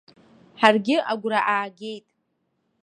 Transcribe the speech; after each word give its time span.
Ҳаргьы 0.61 0.97
агәра 1.11 1.39
аагеит. 1.53 2.05